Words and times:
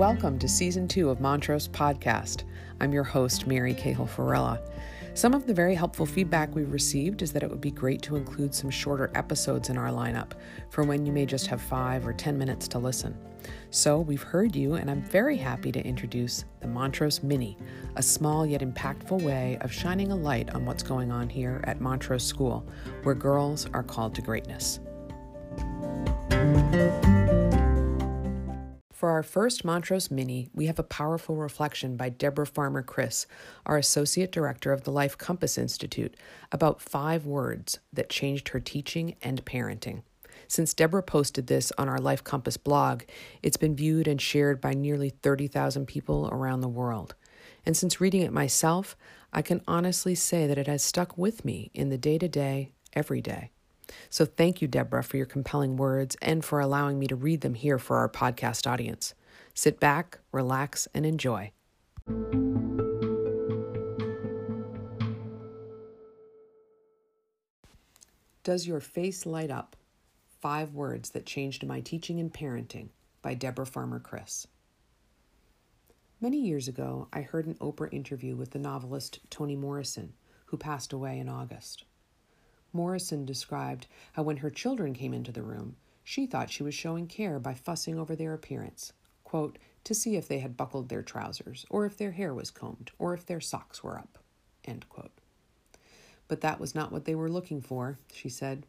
Welcome 0.00 0.38
to 0.38 0.48
season 0.48 0.88
two 0.88 1.10
of 1.10 1.20
Montrose 1.20 1.68
Podcast. 1.68 2.44
I'm 2.80 2.90
your 2.90 3.04
host, 3.04 3.46
Mary 3.46 3.74
Cahill 3.74 4.06
Farella. 4.06 4.58
Some 5.12 5.34
of 5.34 5.46
the 5.46 5.52
very 5.52 5.74
helpful 5.74 6.06
feedback 6.06 6.54
we've 6.54 6.72
received 6.72 7.20
is 7.20 7.34
that 7.34 7.42
it 7.42 7.50
would 7.50 7.60
be 7.60 7.70
great 7.70 8.00
to 8.04 8.16
include 8.16 8.54
some 8.54 8.70
shorter 8.70 9.10
episodes 9.14 9.68
in 9.68 9.76
our 9.76 9.90
lineup 9.90 10.30
for 10.70 10.84
when 10.84 11.04
you 11.04 11.12
may 11.12 11.26
just 11.26 11.48
have 11.48 11.60
five 11.60 12.06
or 12.06 12.14
ten 12.14 12.38
minutes 12.38 12.66
to 12.68 12.78
listen. 12.78 13.14
So 13.68 14.00
we've 14.00 14.22
heard 14.22 14.56
you, 14.56 14.76
and 14.76 14.90
I'm 14.90 15.02
very 15.02 15.36
happy 15.36 15.70
to 15.70 15.86
introduce 15.86 16.46
the 16.60 16.68
Montrose 16.68 17.22
Mini, 17.22 17.58
a 17.96 18.02
small 18.02 18.46
yet 18.46 18.62
impactful 18.62 19.20
way 19.20 19.58
of 19.60 19.70
shining 19.70 20.12
a 20.12 20.16
light 20.16 20.48
on 20.54 20.64
what's 20.64 20.82
going 20.82 21.12
on 21.12 21.28
here 21.28 21.60
at 21.64 21.82
Montrose 21.82 22.24
School, 22.24 22.66
where 23.02 23.14
girls 23.14 23.66
are 23.74 23.82
called 23.82 24.14
to 24.14 24.22
greatness. 24.22 24.80
For 29.00 29.08
our 29.12 29.22
first 29.22 29.64
Montrose 29.64 30.10
Mini, 30.10 30.50
we 30.52 30.66
have 30.66 30.78
a 30.78 30.82
powerful 30.82 31.34
reflection 31.34 31.96
by 31.96 32.10
Deborah 32.10 32.46
Farmer 32.46 32.82
Kris, 32.82 33.26
our 33.64 33.78
Associate 33.78 34.30
Director 34.30 34.74
of 34.74 34.84
the 34.84 34.92
Life 34.92 35.16
Compass 35.16 35.56
Institute, 35.56 36.14
about 36.52 36.82
five 36.82 37.24
words 37.24 37.78
that 37.94 38.10
changed 38.10 38.50
her 38.50 38.60
teaching 38.60 39.16
and 39.22 39.42
parenting. 39.46 40.02
Since 40.48 40.74
Deborah 40.74 41.02
posted 41.02 41.46
this 41.46 41.72
on 41.78 41.88
our 41.88 41.96
Life 41.96 42.22
Compass 42.22 42.58
blog, 42.58 43.04
it's 43.42 43.56
been 43.56 43.74
viewed 43.74 44.06
and 44.06 44.20
shared 44.20 44.60
by 44.60 44.74
nearly 44.74 45.08
30,000 45.08 45.86
people 45.86 46.28
around 46.30 46.60
the 46.60 46.68
world. 46.68 47.14
And 47.64 47.74
since 47.74 48.02
reading 48.02 48.20
it 48.20 48.34
myself, 48.34 48.98
I 49.32 49.40
can 49.40 49.62
honestly 49.66 50.14
say 50.14 50.46
that 50.46 50.58
it 50.58 50.66
has 50.66 50.82
stuck 50.82 51.16
with 51.16 51.42
me 51.42 51.70
in 51.72 51.88
the 51.88 51.96
day 51.96 52.18
to 52.18 52.28
day, 52.28 52.72
every 52.92 53.22
day. 53.22 53.50
So 54.10 54.26
thank 54.26 54.60
you, 54.60 54.66
Deborah, 54.66 55.04
for 55.04 55.16
your 55.16 55.26
compelling 55.26 55.76
words 55.76 56.16
and 56.20 56.44
for 56.44 56.58
allowing 56.58 56.98
me 56.98 57.06
to 57.06 57.16
read 57.16 57.40
them 57.42 57.54
here 57.54 57.78
for 57.78 57.96
our 57.98 58.08
podcast 58.08 58.66
audience. 58.66 59.14
Sit 59.54 59.78
back, 59.78 60.18
relax, 60.32 60.88
and 60.92 61.06
enjoy. 61.06 61.52
Does 68.42 68.66
Your 68.66 68.80
Face 68.80 69.26
Light 69.26 69.50
Up? 69.50 69.76
Five 70.40 70.74
Words 70.74 71.10
That 71.10 71.26
Changed 71.26 71.64
My 71.64 71.80
Teaching 71.80 72.18
and 72.18 72.32
Parenting 72.32 72.88
by 73.22 73.34
Deborah 73.34 73.66
Farmer 73.66 74.00
Kris. 74.00 74.46
Many 76.20 76.38
years 76.38 76.66
ago, 76.66 77.08
I 77.12 77.20
heard 77.20 77.46
an 77.46 77.54
Oprah 77.60 77.92
interview 77.92 78.34
with 78.34 78.50
the 78.50 78.58
novelist 78.58 79.20
Toni 79.30 79.56
Morrison, 79.56 80.14
who 80.46 80.56
passed 80.56 80.92
away 80.92 81.18
in 81.18 81.28
August. 81.28 81.84
Morrison 82.72 83.24
described 83.24 83.86
how 84.12 84.22
when 84.22 84.38
her 84.38 84.50
children 84.50 84.94
came 84.94 85.12
into 85.12 85.32
the 85.32 85.42
room, 85.42 85.76
she 86.04 86.26
thought 86.26 86.50
she 86.50 86.62
was 86.62 86.74
showing 86.74 87.06
care 87.06 87.38
by 87.38 87.54
fussing 87.54 87.98
over 87.98 88.16
their 88.16 88.34
appearance, 88.34 88.92
quote, 89.24 89.58
to 89.84 89.94
see 89.94 90.16
if 90.16 90.28
they 90.28 90.40
had 90.40 90.56
buckled 90.56 90.88
their 90.88 91.02
trousers, 91.02 91.64
or 91.70 91.86
if 91.86 91.96
their 91.96 92.12
hair 92.12 92.34
was 92.34 92.50
combed, 92.50 92.90
or 92.98 93.14
if 93.14 93.24
their 93.26 93.40
socks 93.40 93.82
were 93.82 93.98
up, 93.98 94.18
end 94.64 94.88
quote. 94.88 95.12
But 96.28 96.42
that 96.42 96.60
was 96.60 96.74
not 96.74 96.92
what 96.92 97.04
they 97.04 97.14
were 97.14 97.30
looking 97.30 97.60
for, 97.60 97.98
she 98.12 98.28
said. 98.28 98.66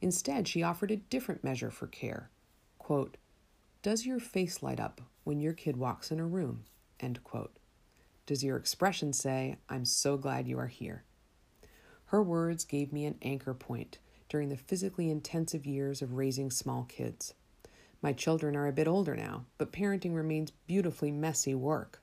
Instead, 0.00 0.48
she 0.48 0.62
offered 0.62 0.90
a 0.90 0.96
different 0.96 1.44
measure 1.44 1.70
for 1.70 1.86
care. 1.86 2.30
Quote, 2.78 3.16
Does 3.82 4.06
your 4.06 4.18
face 4.20 4.62
light 4.62 4.80
up 4.80 5.00
when 5.24 5.40
your 5.40 5.52
kid 5.52 5.76
walks 5.76 6.10
in 6.10 6.20
a 6.20 6.26
room? 6.26 6.64
End 7.00 7.22
quote. 7.24 7.56
Does 8.26 8.42
your 8.42 8.56
expression 8.56 9.12
say, 9.12 9.56
I'm 9.68 9.84
so 9.84 10.16
glad 10.16 10.48
you 10.48 10.58
are 10.58 10.66
here? 10.66 11.04
Her 12.06 12.22
words 12.22 12.64
gave 12.64 12.92
me 12.92 13.04
an 13.04 13.18
anchor 13.22 13.54
point 13.54 13.98
during 14.28 14.48
the 14.48 14.56
physically 14.56 15.10
intensive 15.10 15.66
years 15.66 16.02
of 16.02 16.14
raising 16.14 16.50
small 16.50 16.84
kids. 16.84 17.34
My 18.00 18.12
children 18.12 18.54
are 18.54 18.66
a 18.66 18.72
bit 18.72 18.86
older 18.86 19.16
now, 19.16 19.46
but 19.58 19.72
parenting 19.72 20.14
remains 20.14 20.52
beautifully 20.66 21.10
messy 21.10 21.54
work. 21.54 22.02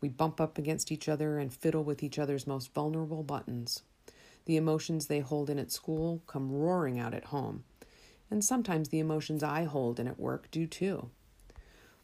We 0.00 0.08
bump 0.08 0.40
up 0.40 0.58
against 0.58 0.90
each 0.90 1.08
other 1.08 1.38
and 1.38 1.52
fiddle 1.52 1.84
with 1.84 2.02
each 2.02 2.18
other's 2.18 2.46
most 2.46 2.72
vulnerable 2.72 3.22
buttons. 3.22 3.82
The 4.46 4.56
emotions 4.56 5.06
they 5.06 5.20
hold 5.20 5.50
in 5.50 5.58
at 5.58 5.70
school 5.70 6.22
come 6.26 6.50
roaring 6.50 6.98
out 6.98 7.14
at 7.14 7.26
home, 7.26 7.64
and 8.30 8.44
sometimes 8.44 8.88
the 8.88 8.98
emotions 8.98 9.42
I 9.42 9.64
hold 9.64 10.00
in 10.00 10.08
at 10.08 10.18
work 10.18 10.50
do 10.50 10.66
too. 10.66 11.10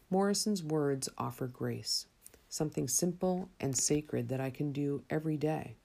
Morrison's 0.09 0.63
words 0.63 1.09
offer 1.17 1.47
grace, 1.47 2.05
something 2.47 2.87
simple 2.87 3.49
and 3.59 3.75
sacred 3.75 4.29
that 4.29 4.39
I 4.39 4.49
can 4.49 4.71
do 4.71 5.03
every 5.09 5.37
day. 5.37 5.75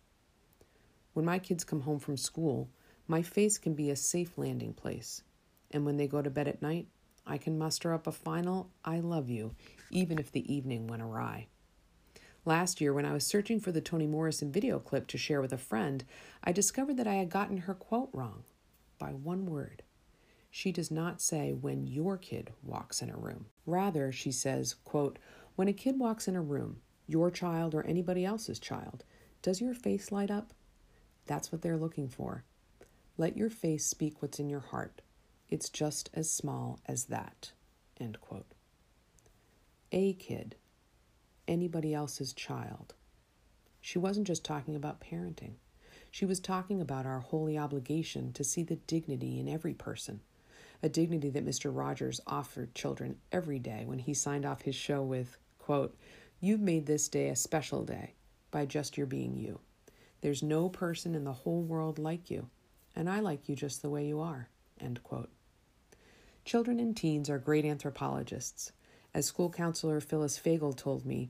When 1.14 1.24
my 1.24 1.38
kids 1.38 1.64
come 1.64 1.82
home 1.82 2.00
from 2.00 2.16
school, 2.16 2.68
my 3.06 3.22
face 3.22 3.56
can 3.56 3.74
be 3.74 3.88
a 3.88 3.96
safe 3.96 4.36
landing 4.36 4.74
place. 4.74 5.22
And 5.70 5.86
when 5.86 5.96
they 5.96 6.08
go 6.08 6.20
to 6.20 6.28
bed 6.28 6.48
at 6.48 6.60
night, 6.60 6.88
I 7.26 7.38
can 7.38 7.56
muster 7.56 7.94
up 7.94 8.06
a 8.06 8.12
final 8.12 8.70
I 8.84 9.00
love 9.00 9.30
you, 9.30 9.54
even 9.90 10.18
if 10.18 10.30
the 10.30 10.52
evening 10.52 10.86
went 10.88 11.02
awry. 11.02 11.46
Last 12.44 12.80
year, 12.80 12.92
when 12.92 13.06
I 13.06 13.12
was 13.12 13.24
searching 13.24 13.60
for 13.60 13.72
the 13.72 13.80
Toni 13.80 14.06
Morrison 14.06 14.52
video 14.52 14.78
clip 14.78 15.06
to 15.06 15.18
share 15.18 15.40
with 15.40 15.52
a 15.52 15.58
friend, 15.58 16.04
I 16.42 16.52
discovered 16.52 16.96
that 16.98 17.06
I 17.06 17.14
had 17.14 17.30
gotten 17.30 17.58
her 17.58 17.74
quote 17.74 18.10
wrong 18.12 18.42
by 18.98 19.10
one 19.12 19.46
word. 19.46 19.82
She 20.50 20.70
does 20.70 20.90
not 20.90 21.22
say 21.22 21.52
when 21.52 21.86
your 21.86 22.18
kid 22.18 22.52
walks 22.62 23.00
in 23.00 23.08
a 23.08 23.16
room. 23.16 23.46
Rather, 23.66 24.12
she 24.12 24.30
says, 24.30 24.74
quote, 24.84 25.18
when 25.56 25.68
a 25.68 25.72
kid 25.72 25.98
walks 25.98 26.28
in 26.28 26.36
a 26.36 26.42
room, 26.42 26.80
your 27.06 27.30
child 27.30 27.74
or 27.74 27.86
anybody 27.86 28.24
else's 28.24 28.58
child, 28.58 29.04
does 29.42 29.60
your 29.60 29.74
face 29.74 30.12
light 30.12 30.30
up? 30.30 30.52
That's 31.26 31.50
what 31.50 31.62
they're 31.62 31.76
looking 31.76 32.08
for. 32.08 32.44
Let 33.16 33.36
your 33.36 33.50
face 33.50 33.86
speak 33.86 34.20
what's 34.20 34.38
in 34.38 34.48
your 34.48 34.60
heart. 34.60 35.00
It's 35.48 35.68
just 35.68 36.10
as 36.14 36.30
small 36.30 36.80
as 36.86 37.04
that. 37.04 37.52
End 38.00 38.20
quote. 38.20 38.46
A 39.92 40.14
kid, 40.14 40.56
anybody 41.46 41.94
else's 41.94 42.32
child. 42.32 42.94
She 43.80 43.98
wasn't 43.98 44.26
just 44.26 44.44
talking 44.44 44.74
about 44.74 45.00
parenting. 45.00 45.54
She 46.10 46.24
was 46.24 46.40
talking 46.40 46.80
about 46.80 47.06
our 47.06 47.20
holy 47.20 47.58
obligation 47.58 48.32
to 48.32 48.44
see 48.44 48.62
the 48.62 48.76
dignity 48.76 49.38
in 49.38 49.48
every 49.48 49.74
person, 49.74 50.20
a 50.82 50.88
dignity 50.88 51.30
that 51.30 51.46
Mr. 51.46 51.74
Rogers 51.74 52.20
offered 52.26 52.74
children 52.74 53.16
every 53.30 53.58
day 53.58 53.84
when 53.84 53.98
he 53.98 54.14
signed 54.14 54.46
off 54.46 54.62
his 54.62 54.74
show 54.74 55.02
with, 55.02 55.36
quote, 55.58 55.96
You've 56.40 56.60
made 56.60 56.86
this 56.86 57.08
day 57.08 57.28
a 57.28 57.36
special 57.36 57.84
day 57.84 58.14
by 58.50 58.66
just 58.66 58.96
your 58.96 59.06
being 59.06 59.36
you. 59.36 59.60
There's 60.24 60.42
no 60.42 60.70
person 60.70 61.14
in 61.14 61.24
the 61.24 61.34
whole 61.34 61.60
world 61.60 61.98
like 61.98 62.30
you, 62.30 62.48
and 62.96 63.10
I 63.10 63.20
like 63.20 63.46
you 63.46 63.54
just 63.54 63.82
the 63.82 63.90
way 63.90 64.06
you 64.06 64.22
are. 64.22 64.48
End 64.80 65.02
quote. 65.02 65.28
Children 66.46 66.80
and 66.80 66.96
teens 66.96 67.28
are 67.28 67.36
great 67.36 67.66
anthropologists. 67.66 68.72
As 69.12 69.26
school 69.26 69.50
counselor 69.50 70.00
Phyllis 70.00 70.38
Fagell 70.38 70.74
told 70.74 71.04
me, 71.04 71.28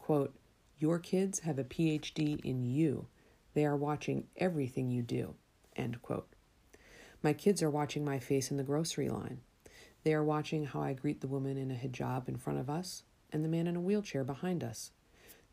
quote, 0.00 0.34
Your 0.76 0.98
kids 0.98 1.38
have 1.38 1.56
a 1.56 1.62
PhD 1.62 2.40
in 2.44 2.64
you. 2.64 3.06
They 3.54 3.64
are 3.64 3.76
watching 3.76 4.26
everything 4.36 4.90
you 4.90 5.02
do. 5.02 5.36
End 5.76 6.02
quote. 6.02 6.26
My 7.22 7.32
kids 7.32 7.62
are 7.62 7.70
watching 7.70 8.04
my 8.04 8.18
face 8.18 8.50
in 8.50 8.56
the 8.56 8.64
grocery 8.64 9.08
line. 9.08 9.38
They 10.02 10.14
are 10.14 10.24
watching 10.24 10.64
how 10.64 10.82
I 10.82 10.94
greet 10.94 11.20
the 11.20 11.28
woman 11.28 11.56
in 11.56 11.70
a 11.70 11.76
hijab 11.76 12.28
in 12.28 12.38
front 12.38 12.58
of 12.58 12.68
us 12.68 13.04
and 13.32 13.44
the 13.44 13.48
man 13.48 13.68
in 13.68 13.76
a 13.76 13.80
wheelchair 13.80 14.24
behind 14.24 14.64
us. 14.64 14.90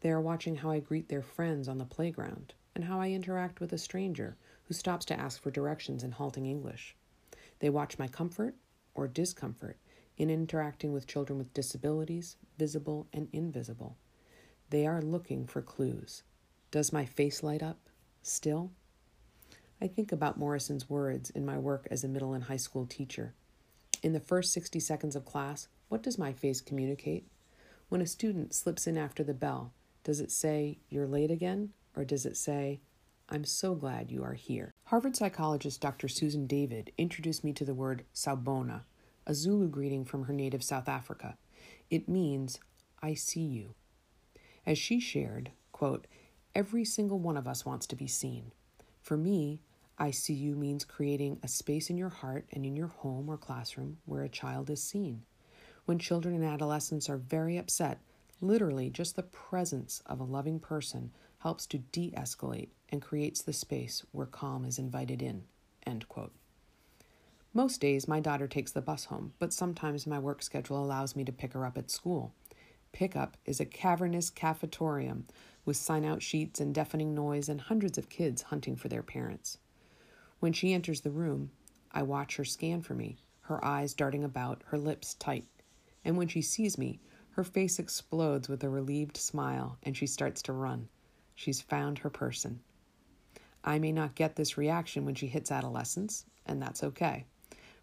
They 0.01 0.09
are 0.09 0.19
watching 0.19 0.55
how 0.55 0.71
I 0.71 0.79
greet 0.79 1.09
their 1.09 1.21
friends 1.21 1.67
on 1.67 1.77
the 1.77 1.85
playground 1.85 2.55
and 2.75 2.85
how 2.85 2.99
I 2.99 3.09
interact 3.09 3.59
with 3.59 3.73
a 3.73 3.77
stranger 3.77 4.37
who 4.65 4.73
stops 4.73 5.05
to 5.05 5.19
ask 5.19 5.41
for 5.41 5.51
directions 5.51 6.03
in 6.03 6.11
halting 6.11 6.45
English. 6.45 6.95
They 7.59 7.69
watch 7.69 7.99
my 7.99 8.07
comfort 8.07 8.55
or 8.93 9.07
discomfort 9.07 9.77
in 10.17 10.29
interacting 10.29 10.91
with 10.91 11.07
children 11.07 11.39
with 11.39 11.53
disabilities, 11.53 12.37
visible 12.57 13.07
and 13.13 13.27
invisible. 13.31 13.97
They 14.69 14.85
are 14.85 15.01
looking 15.01 15.47
for 15.47 15.61
clues. 15.61 16.23
Does 16.71 16.93
my 16.93 17.05
face 17.05 17.41
light 17.41 17.63
up? 17.63 17.79
Still? 18.21 18.71
I 19.81 19.87
think 19.87 20.11
about 20.11 20.37
Morrison's 20.37 20.89
words 20.89 21.29
in 21.29 21.45
my 21.45 21.57
work 21.57 21.87
as 21.89 22.03
a 22.03 22.09
middle 22.09 22.33
and 22.33 22.43
high 22.43 22.57
school 22.57 22.85
teacher. 22.85 23.33
In 24.03 24.13
the 24.13 24.19
first 24.19 24.53
60 24.53 24.79
seconds 24.79 25.15
of 25.15 25.25
class, 25.25 25.67
what 25.87 26.03
does 26.03 26.17
my 26.17 26.33
face 26.33 26.61
communicate? 26.61 27.25
When 27.87 28.01
a 28.01 28.05
student 28.05 28.53
slips 28.53 28.85
in 28.85 28.97
after 28.97 29.23
the 29.23 29.33
bell, 29.33 29.73
does 30.03 30.19
it 30.19 30.31
say, 30.31 30.79
You're 30.89 31.07
late 31.07 31.31
again? 31.31 31.71
Or 31.99 32.05
does 32.05 32.25
it 32.25 32.37
say, 32.37 32.79
I'm 33.27 33.43
so 33.43 33.75
glad 33.75 34.09
you 34.09 34.23
are 34.23 34.33
here? 34.33 34.73
Harvard 34.85 35.17
psychologist 35.17 35.81
Dr. 35.81 36.07
Susan 36.07 36.47
David 36.47 36.93
introduced 36.97 37.43
me 37.43 37.51
to 37.51 37.65
the 37.65 37.73
word 37.73 38.05
Sawubona, 38.15 38.83
a 39.27 39.33
Zulu 39.33 39.67
greeting 39.67 40.05
from 40.05 40.23
her 40.23 40.33
native 40.33 40.63
South 40.63 40.87
Africa. 40.87 41.37
It 41.89 42.07
means, 42.07 42.61
I 43.03 43.15
see 43.15 43.41
you. 43.41 43.73
As 44.65 44.77
she 44.77 45.01
shared, 45.01 45.51
quote, 45.73 46.07
every 46.55 46.85
single 46.85 47.19
one 47.19 47.35
of 47.35 47.49
us 47.49 47.65
wants 47.65 47.85
to 47.87 47.97
be 47.97 48.07
seen. 48.07 48.53
For 49.01 49.17
me, 49.17 49.59
I 49.97 50.11
see 50.11 50.33
you 50.33 50.55
means 50.55 50.85
creating 50.85 51.39
a 51.43 51.49
space 51.49 51.89
in 51.89 51.97
your 51.97 52.07
heart 52.07 52.45
and 52.53 52.65
in 52.65 52.77
your 52.77 52.87
home 52.87 53.27
or 53.27 53.35
classroom 53.35 53.97
where 54.05 54.23
a 54.23 54.29
child 54.29 54.69
is 54.69 54.81
seen. 54.81 55.23
When 55.83 55.99
children 55.99 56.33
and 56.33 56.45
adolescents 56.45 57.09
are 57.09 57.17
very 57.17 57.57
upset, 57.57 57.99
literally 58.39 58.89
just 58.89 59.17
the 59.17 59.23
presence 59.23 60.01
of 60.05 60.21
a 60.21 60.23
loving 60.23 60.61
person 60.61 61.11
helps 61.39 61.65
to 61.67 61.77
de 61.77 62.11
escalate 62.11 62.69
and 62.89 63.01
creates 63.01 63.41
the 63.41 63.53
space 63.53 64.05
where 64.11 64.25
calm 64.25 64.65
is 64.65 64.79
invited 64.79 65.21
in. 65.21 65.43
Most 67.53 67.81
days, 67.81 68.07
my 68.07 68.19
daughter 68.19 68.47
takes 68.47 68.71
the 68.71 68.81
bus 68.81 69.05
home, 69.05 69.33
but 69.39 69.51
sometimes 69.51 70.05
my 70.05 70.19
work 70.19 70.43
schedule 70.43 70.83
allows 70.83 71.15
me 71.15 71.23
to 71.25 71.31
pick 71.31 71.53
her 71.53 71.65
up 71.65 71.77
at 71.79 71.89
school. 71.89 72.31
Pickup 72.91 73.37
is 73.45 73.59
a 73.59 73.65
cavernous 73.65 74.29
cafetorium 74.29 75.23
with 75.65 75.75
sign 75.75 76.05
out 76.05 76.21
sheets 76.21 76.59
and 76.59 76.75
deafening 76.75 77.15
noise 77.15 77.49
and 77.49 77.61
hundreds 77.61 77.97
of 77.97 78.07
kids 78.07 78.43
hunting 78.43 78.75
for 78.75 78.87
their 78.87 79.01
parents. 79.01 79.57
When 80.39 80.53
she 80.53 80.73
enters 80.73 81.01
the 81.01 81.09
room, 81.09 81.51
I 81.91 82.03
watch 82.03 82.35
her 82.35 82.45
scan 82.45 82.83
for 82.83 82.93
me, 82.93 83.17
her 83.41 83.63
eyes 83.65 83.95
darting 83.95 84.23
about, 84.23 84.61
her 84.67 84.77
lips 84.77 85.15
tight. 85.15 85.45
And 86.05 86.17
when 86.17 86.27
she 86.27 86.43
sees 86.43 86.77
me, 86.77 86.99
her 87.31 87.43
face 87.43 87.79
explodes 87.79 88.47
with 88.47 88.63
a 88.63 88.69
relieved 88.69 89.17
smile 89.17 89.79
and 89.81 89.97
she 89.97 90.05
starts 90.05 90.43
to 90.43 90.53
run. 90.53 90.87
She's 91.39 91.61
found 91.61 91.99
her 91.99 92.09
person. 92.09 92.59
I 93.63 93.79
may 93.79 93.93
not 93.93 94.13
get 94.13 94.35
this 94.35 94.57
reaction 94.57 95.05
when 95.05 95.15
she 95.15 95.27
hits 95.27 95.53
adolescence, 95.53 96.25
and 96.45 96.61
that's 96.61 96.83
okay. 96.83 97.27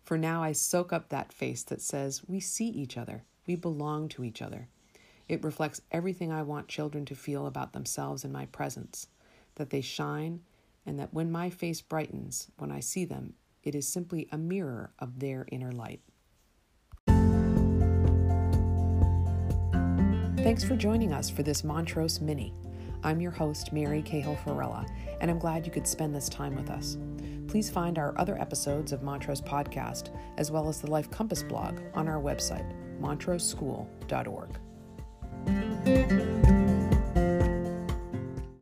For 0.02 0.18
now, 0.18 0.42
I 0.42 0.52
soak 0.52 0.92
up 0.92 1.08
that 1.08 1.32
face 1.32 1.62
that 1.62 1.80
says, 1.80 2.20
We 2.28 2.38
see 2.38 2.66
each 2.66 2.98
other, 2.98 3.24
we 3.46 3.56
belong 3.56 4.10
to 4.10 4.24
each 4.24 4.42
other. 4.42 4.68
It 5.26 5.42
reflects 5.42 5.80
everything 5.90 6.30
I 6.30 6.42
want 6.42 6.68
children 6.68 7.06
to 7.06 7.14
feel 7.14 7.46
about 7.46 7.72
themselves 7.72 8.24
in 8.26 8.30
my 8.30 8.44
presence 8.44 9.06
that 9.54 9.70
they 9.70 9.80
shine, 9.80 10.40
and 10.84 10.98
that 10.98 11.14
when 11.14 11.32
my 11.32 11.48
face 11.48 11.80
brightens, 11.80 12.48
when 12.58 12.70
I 12.70 12.80
see 12.80 13.06
them, 13.06 13.32
it 13.62 13.74
is 13.74 13.88
simply 13.88 14.28
a 14.30 14.36
mirror 14.36 14.92
of 14.98 15.18
their 15.18 15.46
inner 15.50 15.72
light. 15.72 16.02
Thanks 20.42 20.62
for 20.62 20.76
joining 20.76 21.14
us 21.14 21.30
for 21.30 21.42
this 21.42 21.64
Montrose 21.64 22.20
Mini. 22.20 22.52
I'm 23.06 23.20
your 23.20 23.30
host, 23.30 23.72
Mary 23.72 24.02
Cahill 24.02 24.36
Farella, 24.44 24.84
and 25.20 25.30
I'm 25.30 25.38
glad 25.38 25.64
you 25.64 25.70
could 25.70 25.86
spend 25.86 26.12
this 26.12 26.28
time 26.28 26.56
with 26.56 26.70
us. 26.70 26.98
Please 27.46 27.70
find 27.70 28.00
our 28.00 28.12
other 28.18 28.36
episodes 28.36 28.90
of 28.90 29.04
Montrose 29.04 29.40
Podcast, 29.40 30.10
as 30.38 30.50
well 30.50 30.68
as 30.68 30.80
the 30.80 30.90
Life 30.90 31.08
Compass 31.08 31.44
blog, 31.44 31.78
on 31.94 32.08
our 32.08 32.20
website, 32.20 32.68
montroseschool.org. 33.00 34.58